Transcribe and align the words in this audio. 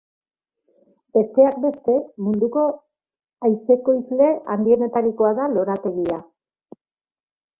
Besteak 1.17 1.57
beste, 1.65 1.97
munduko 2.27 2.63
hazi-ekoizle 3.49 4.31
handienetarikoa 4.55 5.33
da 5.41 5.51
Lorategia. 5.55 6.17